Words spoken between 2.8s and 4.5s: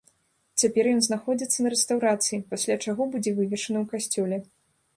чаго будзе вывешаны ў касцёле.